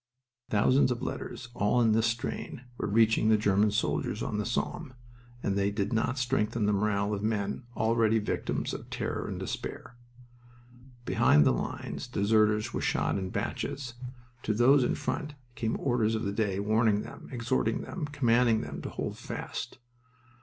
Thousands 0.49 0.89
of 0.91 1.03
letters, 1.03 1.49
all 1.53 1.79
in 1.79 1.91
this 1.91 2.07
strain, 2.07 2.63
were 2.79 2.87
reaching 2.87 3.29
the 3.29 3.37
German 3.37 3.69
soldiers 3.69 4.23
on 4.23 4.39
the 4.39 4.47
Somme, 4.47 4.95
and 5.43 5.55
they 5.55 5.69
did 5.69 5.93
not 5.93 6.17
strengthen 6.17 6.65
the 6.65 6.73
morale 6.73 7.13
of 7.13 7.21
men 7.21 7.65
already 7.77 8.17
victims 8.17 8.73
of 8.73 8.89
terror 8.89 9.27
and 9.27 9.39
despair. 9.39 9.95
Behind 11.05 11.45
the 11.45 11.53
lines 11.53 12.07
deserters 12.07 12.73
were 12.73 12.81
shot 12.81 13.19
in 13.19 13.29
batches. 13.29 13.93
To 14.41 14.55
those 14.55 14.83
in 14.83 14.95
front 14.95 15.35
came 15.53 15.77
Orders 15.79 16.15
of 16.15 16.23
the 16.23 16.33
Day 16.33 16.59
warning 16.59 17.03
them, 17.03 17.29
exhorting 17.31 17.81
them, 17.81 18.07
commanding 18.07 18.61
them 18.61 18.81
to 18.81 18.89
hold 18.89 19.19
fast. 19.19 19.77